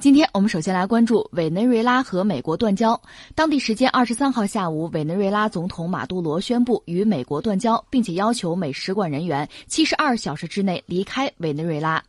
[0.00, 2.98] 今天我们首先来关注委内瑞拉和美国断交。
[3.34, 12.02] 当地时间二十三号下午，委内瑞拉总统马杜罗宣布与美国断交，并且要求美使馆人员七十二小时之内离开委内瑞拉。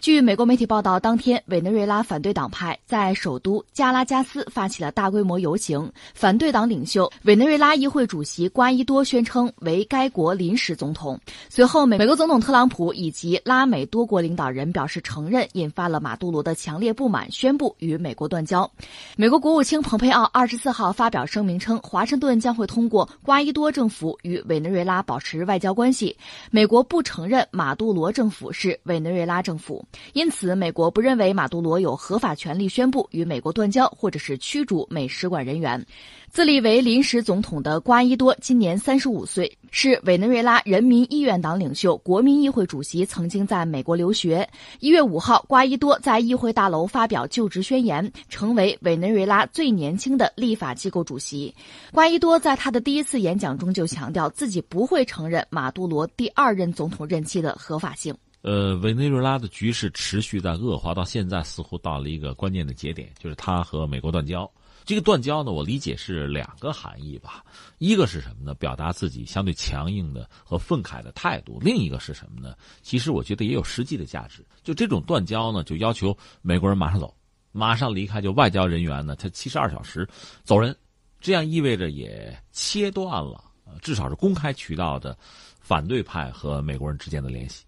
[0.00, 11.18] 据美国媒体报道，当天委内瑞拉反对党派在首都加拉加斯发起了大规模游行，反对党领袖委内瑞拉议会主席瓜伊多宣称为该国临时总统。
[11.48, 18.70] 随后，美美国总统特朗普以及拉美多国领导人表示承认，引发了马杜罗的强烈不满，宣布与美国断交。
[19.16, 26.16] 美国国务卿蓬佩奥二十四号发表声明称，华盛顿将会通过瓜伊多政府与委内瑞拉保持外交关系。
[26.50, 29.84] 美国不承认马杜罗政府是委内瑞拉政府。
[30.12, 35.84] 因此，美国不认为马杜罗有合法权利宣布与美国断交，或者是驱逐美使馆人员。
[36.30, 44.48] 自立为临时总统的瓜伊多今年三十五岁，是委内瑞拉人民议院党领袖、国民议会主席，曾经在美国留学。
[44.80, 51.54] 一月五号，瓜伊多在议会大楼发表就职宣言，成为委内瑞拉最年轻的立法机构主席。
[51.92, 58.14] 瓜伊多在他的第一次演讲中就强调，自己不会承认马杜罗第二任总统任期的合法性。
[58.42, 64.50] 呃，委内瑞拉的局势持续在恶化，到现在似乎到了一个关键的节点，就是他和美国断交。
[64.84, 67.44] 这个断交呢，我理解是两个含义吧，
[67.78, 68.52] 一个是什么呢？
[68.54, 72.56] 表达自己相对强硬的和愤慨的态度；另一个是什么呢？
[72.82, 74.44] 其实我觉得也有实际的价值。
[74.64, 77.14] 就这种断交呢，就要求美国人马上走，
[77.52, 80.08] 马上离开，就外交人员呢，他七十二小时
[80.42, 80.74] 走人，
[81.20, 83.44] 这样意味着也切断了，
[83.80, 85.16] 至少是公开渠道的
[85.60, 87.64] 反对派和美国人之间的联系。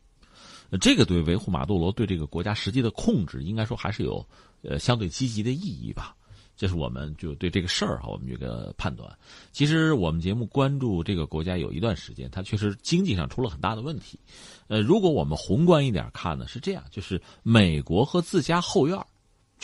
[0.81, 4.27] 这个对维护马杜罗对这个国家实际的控制，应该说还是有
[4.63, 6.17] 呃相对积极的意义吧。
[6.57, 9.13] 这是我们就对这个事儿哈，我们这个判断。
[9.51, 14.19] 其实我们节目关注这个国家有一段时间，它确实经济上出了很大的问题。
[14.69, 18.97] 呃，如果我们宏观一点看呢，是这样：就是美国和自家后院，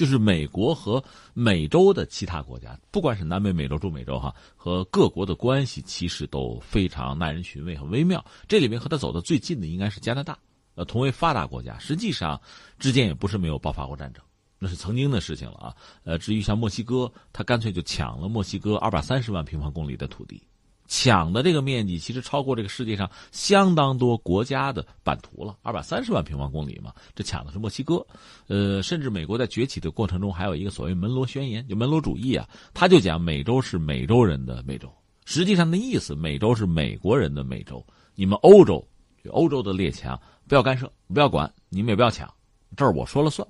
[0.00, 8.24] 就是美国和美洲的其他国家，不管是南美、美洲、中美洲哈，和各国的关系其实都非常耐人寻味、很微妙。
[8.48, 10.38] 这里面和他走的最近的应该是加拿大。
[10.74, 12.40] 呃，同为发达国家，实际上
[12.78, 14.24] 之间也不是没有爆发过战争，
[14.58, 15.76] 那是曾经的事情了啊。
[16.02, 20.42] 呃，至于像墨西哥，他干脆就抢了墨西哥二百三十万平方公里的土地，
[20.90, 28.04] 抢的这个面积其实超过这个世界上相当多国家的版图了，二百三十万平方公里嘛，这抢的是墨西哥。
[28.48, 34.92] 呃，甚至美国在崛起的过程中，还有一个所谓门罗宣言，就门罗主义啊，他就讲美洲是美洲人的美洲，
[35.24, 37.86] 实际上的意思，美洲是美国人的美洲，
[38.16, 38.84] 你们欧洲，
[39.30, 40.20] 欧洲的列强。
[40.48, 42.28] 不要干涉，不要管，你们也不要抢，
[42.76, 43.46] 这儿我说了算，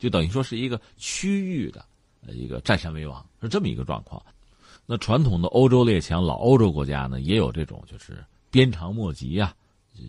[0.00, 1.84] 就等于说是一个区域的，
[2.26, 4.20] 一个占山为王，是这么一个状况。
[4.90, 9.54] 那传统的欧洲列强、老欧洲国家呢，也有这种就是鞭长莫及呀，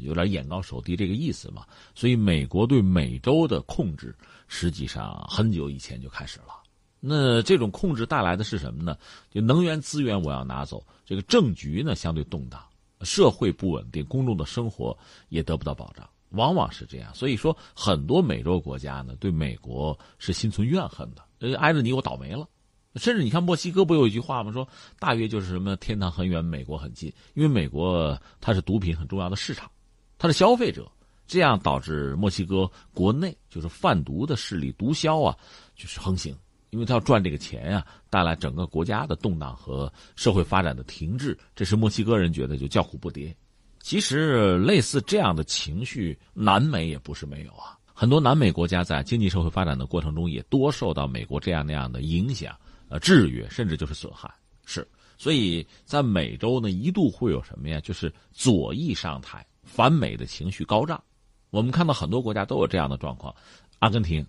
[0.02, 1.64] 有点眼高手低这个意思嘛。
[1.94, 4.16] 所以美国对美洲的控制，
[4.48, 6.64] 实际上很久以前就开始了。
[7.00, 8.98] 那这种控制带来的是什么呢？
[9.30, 12.60] 就能源资源我要拿走，这个政局呢相对动荡，
[13.02, 14.98] 社会不稳定，公众的生活
[15.30, 16.10] 也得不到保障。
[16.30, 21.22] 往往是这样，所以说很多美洲国家呢，对美国是心存怨恨的。
[21.38, 22.48] 呃，挨着你我倒霉了，
[22.96, 24.52] 甚至你看墨西哥不有一句话吗？
[24.52, 24.68] 说
[25.00, 29.70] 大约就是什么天堂很远，美国很近，因为美国它是毒品很重要的市场，
[30.18, 30.92] 它是消费者，
[31.28, 35.38] 这样导致墨西哥国内就是贩毒的势力、毒枭啊，
[35.76, 36.36] 就是横行，
[36.72, 43.34] 因为他要赚这个钱呀，带来整个国家的动荡和社会发展的停滞，这是墨西哥人觉得就叫苦不迭。
[43.80, 47.76] 其实，类似这样的情绪，南美也不是没有啊。
[47.94, 52.56] 很多南美国家在经济社会发展的过程中，也多受到美国这样那样的影响、
[52.92, 54.30] 呃制约，甚至就是损害。
[54.66, 54.86] 是，
[55.18, 57.80] 所以在美洲呢，一度会有什么呀？
[57.80, 61.02] 就是左翼上台，反美的情绪高涨。
[61.50, 63.34] 我们看到很多国家都有这样的状况，
[63.80, 64.22] 阿根廷、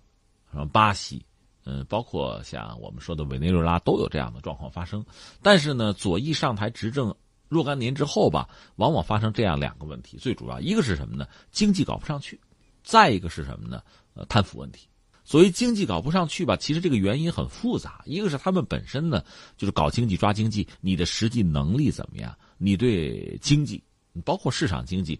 [0.51, 1.23] 什么巴西，
[1.65, 5.05] 嗯，包括像我们说的委内瑞拉，都有这样的状况发生。
[5.41, 7.13] 但是呢，左翼上台执政。
[7.49, 10.17] 若干年之后吧，往往发生这样两个问题。
[10.17, 11.27] 最主要一个是什么呢？
[11.51, 12.39] 经济搞不上去，
[12.81, 13.83] 再一个是什么呢？
[14.15, 14.87] 呃，贪腐问题。
[15.25, 18.01] 所谓经济搞不上去吧，其实这个原因很复杂。
[18.05, 19.23] 一个是他们本身呢，
[19.57, 22.35] 就是搞经济抓经济，你的实际能力怎么样？
[22.57, 23.81] 你对经济，
[24.25, 25.19] 包括市场经济，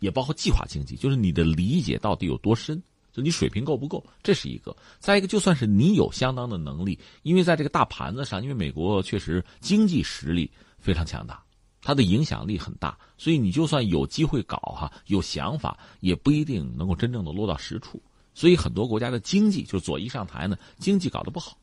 [0.00, 2.82] 也包括计划经济，就是你的理解到底有多深？
[3.12, 4.04] 就你水平够不够？
[4.24, 4.76] 这是一个。
[4.98, 11.40] 再一个，就算是你有相当的能力，因为在这个大盘子上，因为美国确实经济实力非常强大。
[11.80, 18.02] 它的影响力很大，所以你就算有机会搞哈，有想法也不一定能够真正的落到实处。
[18.34, 21.56] 所以很多国家的经济就左翼上台呢，经济搞得不好。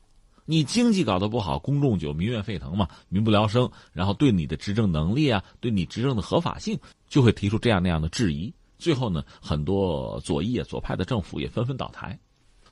[0.44, 6.76] 你经济搞得不好，公众就民怨沸腾嘛，民不聊生，然后对你的执政能力啊，对你执政的合法性
[7.08, 8.52] 就会提出这样那样的质疑。
[8.76, 12.18] 最后呢，很多左翼啊左派的政府也纷纷倒台。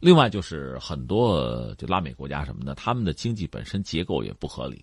[0.01, 4.83] 另外就是很多就拉美国家什么的，他们的经济本身结构也不合理，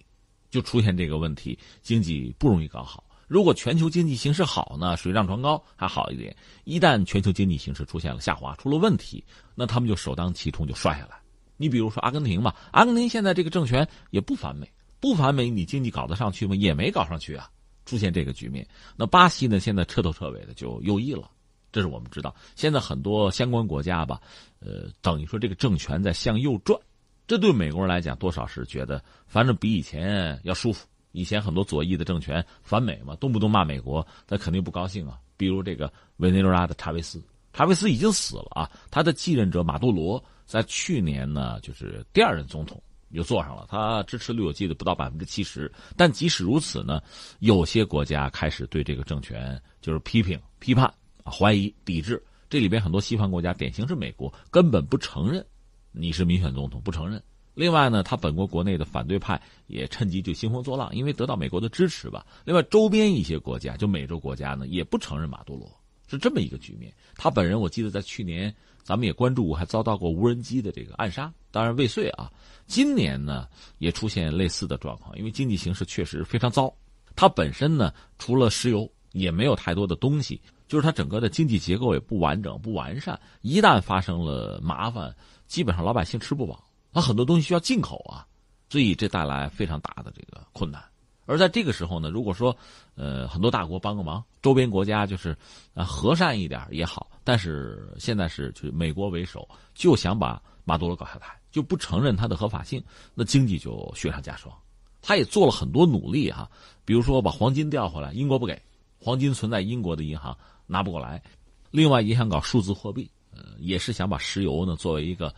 [0.49, 3.03] 就出现这个问题，经济不容易搞好。
[3.27, 6.35] 如果全球经济形势好呢，水涨船高还好一点。
[6.63, 11.19] 一旦全球经济形势出现了下滑，出了问题，那他们就首当其冲就摔下来。
[11.57, 16.55] 你比如说阿根廷吧，阿根廷现在这个政权也不反美，不反美，你经济搞得上去吗？
[16.55, 17.49] 也没搞上去啊，
[17.85, 18.65] 出现这个局面。
[18.95, 21.29] 那巴西呢，现在彻头彻尾的就右翼了，
[21.71, 22.33] 这是我们知道。
[22.55, 24.21] 现在很多相关国家吧，
[24.59, 26.79] 呃，等于说这个政权在向右转，
[27.27, 30.87] 这对美国人来讲多少是觉得，反正比以前要舒服。
[31.17, 35.17] 以前很多左翼的政权反美嘛，动不动骂美国，那肯定不高兴啊。
[35.35, 37.19] 比如这个委内瑞拉的查韦斯，
[37.53, 42.79] 查韦斯已经死了啊，他的继任者马杜罗在去年呢，就是第二任总统
[43.09, 45.71] 又坐上了，他支持率我记得不到百分之七十。
[45.95, 47.01] 但即使如此呢，
[47.39, 50.93] 有些国家开始对这个政权就是批评、批判、
[51.25, 52.23] 怀疑、抵制。
[52.47, 55.43] 这里边很多西方国家，典型是美国，根本不承认
[55.91, 57.19] 你是民选总统，不承认。
[57.57, 62.23] 另外呢，他本国国内的反对派也趁机就兴风作浪，因为得到美国的支持吧。
[62.45, 65.67] 另外，周边一些国家，就美洲国家呢，也不承认马杜罗，
[66.07, 66.93] 是这么一个局面。
[67.15, 72.31] 他本人，我记得在去年咱们也关注过，还遭到过无人机的这个暗杀，当然未遂啊。
[72.67, 73.47] 今年呢，
[73.79, 76.71] 也出现类似的状况，因为经济形势确实非常糟。
[77.15, 83.19] 它本身呢，除了石油，也没有太多的东西，就是它整个的经济结构也不完整、不完善。
[83.41, 85.11] 一旦发生了麻烦，
[85.47, 86.63] 基本上老百姓吃不饱。
[86.97, 88.25] 它很多东西需要进口啊，
[88.71, 90.83] 所以这带来非常大的这个困难。
[91.27, 92.57] 而在这个时候呢，如果说，
[92.95, 95.37] 呃，很多大国帮个忙，周边国家就是
[95.75, 97.07] 啊和善一点也好。
[97.23, 102.83] 但是现在是就美国为首，就想把马杜罗搞下台，就不承认他的合法性，
[103.13, 104.51] 那经济就雪上加霜。
[104.99, 106.49] 他也做了很多努力哈，
[106.83, 108.59] 比如说把黄金调回来，英国不给，
[108.99, 110.35] 黄金存在英国的银行
[110.65, 111.21] 拿不过来。
[111.69, 115.31] 另外也想搞数字货币，呃，也是想把石油呢作为一个。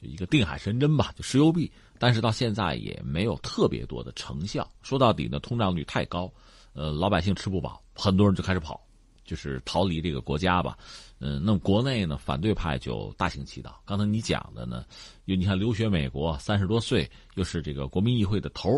[0.00, 4.70] 就一个定海神针吧，就石油币，但是到现在也没有特别多的成效。
[4.82, 6.30] 说到底呢，通胀率太高，
[6.74, 8.80] 呃，老百姓吃不饱，很多人就开始跑，
[9.24, 10.76] 就是逃离这个国家吧。
[11.18, 13.80] 嗯，那么国内呢，反对派就大行其道。
[13.86, 14.84] 刚才你讲的呢，
[15.24, 18.70] 又你看留学美国，三十多岁，又是这个国民议会的头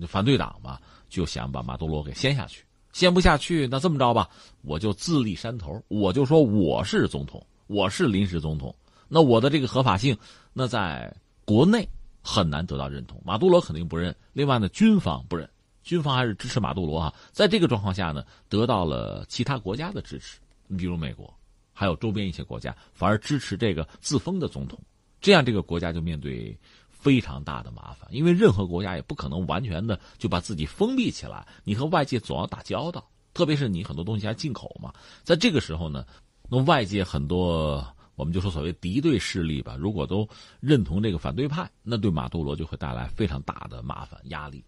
[0.00, 0.78] 就反对党嘛，
[1.08, 2.64] 就想把马杜罗给掀下去。
[2.92, 4.28] 掀不下去，那这么着吧，
[4.60, 8.74] 我就自立山头，我就说我是总统，我是临时总统。
[9.08, 10.16] 那我的这个合法性，
[10.52, 11.14] 那在
[11.44, 11.88] 国内
[12.22, 13.20] 很难得到认同。
[13.24, 15.48] 马杜罗肯定不认，另外呢，军方不认，
[15.82, 17.14] 军方还是支持马杜罗啊。
[17.30, 21.32] 在这个状况下呢，得到了其他国家的支持，你比如美国，
[21.72, 24.78] 还有周边一些国家，反而支持这个自封的总统。
[25.20, 26.56] 这样这个国家就面对
[26.90, 34.92] 非常大的麻烦，因为任何国家也不可能完全的就把自己封闭起来，你和外界总要打交道，特别是你很多东西还进口嘛。
[35.24, 36.04] 在这个时候呢，
[36.48, 37.84] 那外界很多。
[38.14, 40.28] 我们就说所谓敌对势力吧，如果都
[40.60, 44.62] 认同这个反对派，那对马杜罗就会带来非常大的麻烦压力。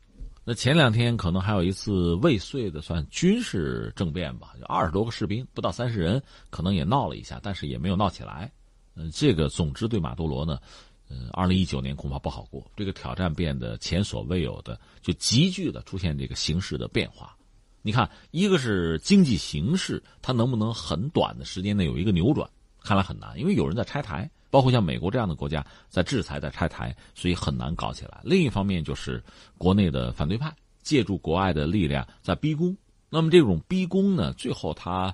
[0.46, 8.52] 那前两天可能还有一次未遂的算军事政变吧，就二十多个士兵，不到三十人，可能也闹了一下，但是也没有闹起来。
[8.94, 10.58] 嗯，这个总之对马杜罗呢，
[11.08, 12.70] 嗯，二零一九年恐怕不好过。
[12.76, 17.34] 这个挑战变得前所未有的，就急剧的出现这个形势的变化。
[17.80, 22.48] 你看，一个是经济形势，它能不能很短的时间内有一个扭转？
[22.84, 28.20] 看来很难，因为有人在拆台，包括像美国这样的国家在制裁、在拆台，所以很难搞起来。
[28.22, 29.24] 另一方面就是
[29.56, 32.76] 国内的反对派借助国外的力量在逼宫，
[33.08, 35.12] 那么这种逼宫呢，最后他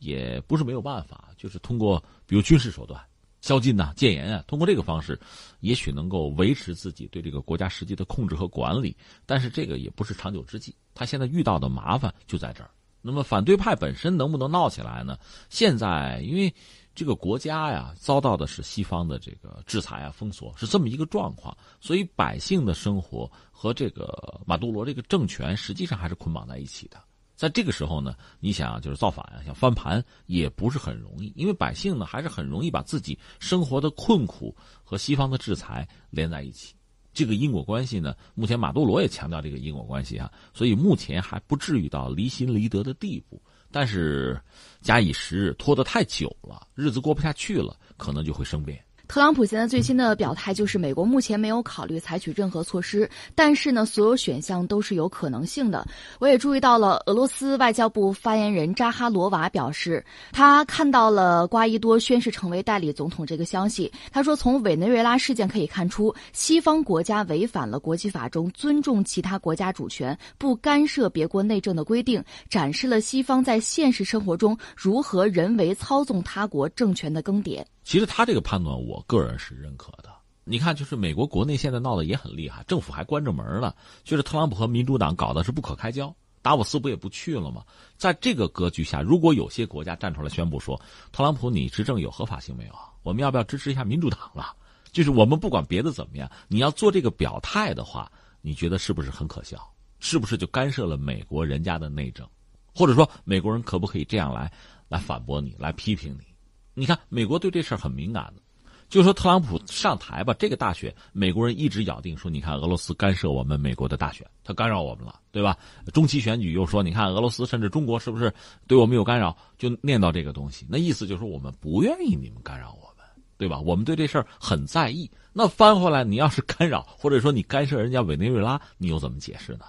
[0.00, 3.00] 也不是没有办法，就是通过比如军事手段、
[3.40, 5.16] 宵禁呐、戒严啊，通过这个方式，
[5.60, 8.96] 也许能够维持自己对这个国家实际的控制和管理。
[9.24, 12.70] 但是这个也不是长久之计，他现在遇到的麻烦就在这儿。
[13.00, 15.16] 那么反对派本身能不能闹起来呢？
[15.48, 16.52] 现在因为。
[16.94, 21.56] 这个国家呀，遭到的是西方的这个制裁啊、封锁，是这么一个状况。
[21.80, 27.02] 所以百姓的生活和这个马杜罗这个政权实际上还是捆绑在一起的。
[27.34, 36.74] 在这个时候呢，你想就是造反啊，想翻盘也不是很容易，因为百姓呢还是很容易把自己生活的困苦和西方的制裁连在一起。
[37.14, 43.42] 这个因果关系呢，目前马杜罗也强调这个因果关系啊，所以目前还不至于到离心离德的地步。
[43.72, 44.38] 但是，
[44.82, 48.78] 假以时日，拖得太久了，日子过不下去了，可能就会生变。
[49.12, 55.86] 特朗普现在最新的表态就是，美国目前没有考虑采取任何措施，但是呢，所有选项都是有可能性的。
[56.18, 60.02] 我也注意到了，俄罗斯外交部发言人扎哈罗娃表示，
[60.32, 63.92] 他看到了瓜伊多宣誓成为代理总统这个消息。
[64.10, 77.62] 他说，从委内瑞拉事件可以看出，西方国家违反了国际法中尊重其他国家主权、不干涉别国内政的规定，展示了西方在现实生活中如何人为操纵他国政权的更迭。
[77.84, 80.10] 其实他这个判断，我个人是认可的。
[80.44, 86.14] 你看，就是美国国内现在闹得也很厉害，政府还关着门呢，就是特朗普和民主党搞的是不可开交。
[86.42, 87.64] 达沃斯不也不去了吗？
[87.96, 90.80] 在这个格局下，如果有些国家站出来宣布说，
[91.12, 92.90] 特朗普你执政有合法性没有啊？
[93.04, 94.56] 我们要不要支持一下民主党了？
[94.90, 98.10] 就是我们不管别的怎么样，你要做这个表态的话，
[98.40, 99.72] 你觉得是不是很可笑？
[100.00, 102.28] 是不是就干涉了美国人家的内政？
[102.74, 104.50] 或者说，美国人可不可以这样来
[104.88, 106.31] 来反驳你，来批评你？
[106.74, 108.42] 你看，美国对这事儿很敏感的。
[108.88, 115.56] 就说特朗普上台吧，这个大选，美国人一直咬定说，你看俄罗斯干涉我们美国的大选，他干扰我们了，对吧？
[115.94, 118.30] 中期选举又说，你看俄罗斯甚至中国是不是
[118.66, 119.34] 对我们有干扰？
[119.56, 123.06] 就念叨这个东西，那意思就是我们不愿意你们干扰我们，
[123.38, 123.58] 对吧？
[123.58, 125.10] 我们对这事儿很在意。
[125.32, 129.64] 那翻回来，你要是干扰，或者说你干涉人家委内瑞拉，你又怎么解释呢？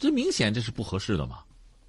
[0.00, 1.38] 这明显这是不合适的嘛。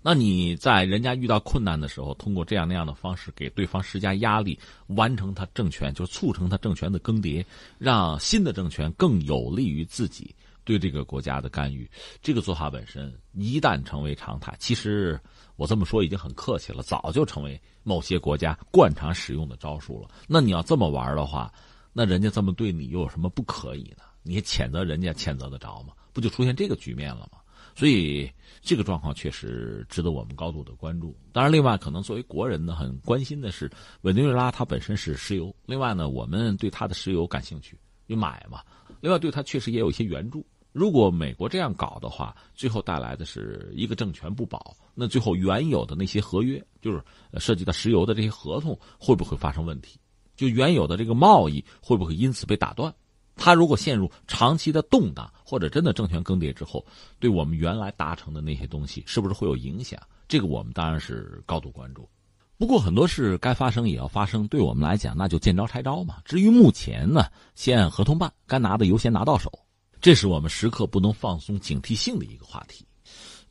[0.07, 4.59] 那你在人家遇到困难的时候，通过这样那样的方式给对方施加压力，
[4.89, 7.43] 完成他政权，就促成他政权的更迭，
[7.79, 11.89] 让新的政权更有利于自己对这个国家的干预。
[12.21, 15.19] 这个做法本身一旦成为常态，其实
[15.55, 20.09] 我这么说已经很客气了，早就成为某些国家惯常使用的招数了。
[20.27, 21.51] 那你要这么玩的话，
[21.93, 24.03] 那人家这么对你又有什么不可以呢？
[24.21, 25.95] 你谴责人家谴责得着吗？
[26.13, 27.39] 不就出现这个局面了吗？
[27.75, 31.15] 所以这个状况确实值得我们高度的关注。
[31.31, 33.69] 当然，另外可能作为国人呢，很关心的是
[34.01, 37.77] 委内瑞拉它本身是石油，另外呢，我们对它的石油感兴趣，
[38.07, 38.61] 就买嘛。
[39.01, 40.43] 另外，对它确实也有一些援助。
[40.71, 47.03] 如果美国这样搞的话，最后带来的是一个政权不保，那最后原有的那些合约，就是
[47.37, 49.99] 涉及到石油的这些合同，会不会发生问题？
[50.35, 52.93] 就原有的这个贸易会不会因此被打断？
[53.35, 56.85] 他如果陷入长期的动荡，或者真的政权更迭之后，
[57.19, 59.99] 对我们原来达成的那些东西，是不是会有影响？
[60.27, 62.09] 这个我们当然是高度关注。
[62.57, 66.15] 不过很多事该发生也要发生，对我们来讲那就见招拆招嘛。
[66.23, 69.51] 至于目前呢，先按合同办，该拿的优先拿到手，
[69.99, 72.85] 这是我们时刻不能放松警惕性的一个话题。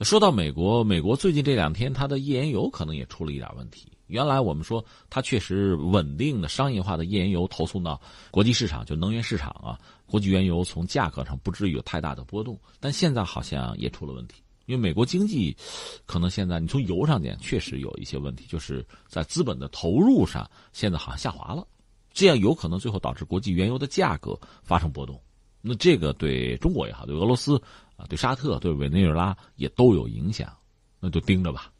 [0.00, 3.92] 说到美国，美国最近这两天它的页岩油可能也出了一点问题。
[4.06, 12.58] 原来我们说它确实稳定的商业化的页岩油投送到国际市场，就能源市场啊，国际原油从价格上不至于有太大的波动。
[12.80, 15.56] 但现在好像也出了问题，因为美国经济
[16.04, 21.66] 可能现在你从油上讲确实有一些问题，就是在资本的投入上现在好像下滑了，
[22.12, 25.20] 这样有可能最后导致国际原油的价格发生波动。
[25.62, 27.56] 那这个对中国也好，对俄罗斯
[27.96, 30.54] 啊，对沙特、对委内瑞拉也都有影响，
[31.00, 31.70] 那就盯着吧。